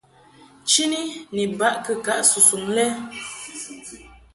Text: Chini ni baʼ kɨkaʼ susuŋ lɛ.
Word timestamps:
Chini 0.69 1.01
ni 1.35 1.43
baʼ 1.59 1.75
kɨkaʼ 1.85 2.19
susuŋ 2.29 2.63
lɛ. 2.75 2.85